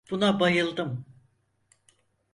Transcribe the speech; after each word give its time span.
Buna 0.11 0.39
bayıldım. 0.39 1.05